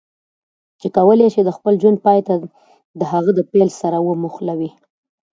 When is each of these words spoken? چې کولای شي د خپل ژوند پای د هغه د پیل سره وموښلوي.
چې 0.79 0.87
کولای 0.97 1.27
شي 1.33 1.41
د 1.45 1.49
خپل 1.57 1.73
ژوند 1.81 1.97
پای 2.05 2.19
د 2.99 3.01
هغه 3.11 3.31
د 3.35 3.39
پیل 3.51 3.69
سره 3.81 3.97
وموښلوي. 4.07 4.69